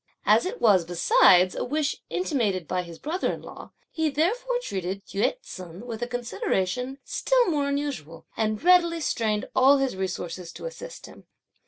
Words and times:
As 0.25 0.47
it 0.47 0.59
was 0.59 0.83
besides 0.83 1.53
a 1.53 1.63
wish 1.63 1.97
intimated 2.09 2.67
by 2.67 2.81
his 2.81 2.97
brother 2.97 3.31
in 3.31 3.43
law, 3.43 3.71
he 3.91 4.09
therefore 4.09 4.57
treated 4.57 5.05
Yü 5.05 5.35
ts'un 5.43 5.85
with 5.85 6.01
a 6.01 6.07
consideration 6.07 6.97
still 7.05 7.51
more 7.51 7.67
unusual, 7.67 8.25
and 8.35 8.63
readily 8.63 8.99
strained 8.99 9.47
all 9.55 9.77
his 9.77 9.95
resources 9.95 10.51
to 10.53 10.65
assist 10.65 11.05
him. 11.05 11.27